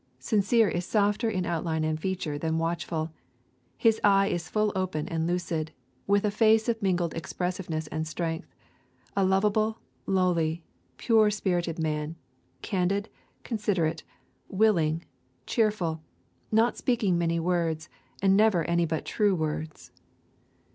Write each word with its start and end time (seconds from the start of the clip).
'Sincere 0.17 0.67
is 0.67 0.83
softer 0.83 1.29
in 1.29 1.45
outline 1.45 1.83
and 1.83 1.99
feature 1.99 2.35
than 2.39 2.57
Watchful. 2.57 3.11
His 3.77 4.01
eye 4.03 4.29
is 4.29 4.49
full 4.49 4.71
open 4.75 5.07
and 5.07 5.27
lucid, 5.27 5.71
with 6.07 6.25
a 6.25 6.31
face 6.31 6.67
of 6.67 6.81
mingled 6.81 7.13
expressiveness 7.13 7.85
and 7.85 8.07
strength 8.07 8.49
a 9.15 9.23
lovable, 9.23 9.77
lowly, 10.07 10.63
pure 10.97 11.29
spirited 11.29 11.77
man 11.77 12.15
candid, 12.63 13.09
considerate, 13.43 14.01
willing, 14.49 15.05
cheerful 15.45 16.01
not 16.51 16.77
speaking 16.77 17.15
many 17.15 17.39
words, 17.39 17.87
and 18.23 18.35
never 18.35 18.63
any 18.65 18.85
but 18.87 19.05
true 19.05 19.35
words.' 19.35 19.91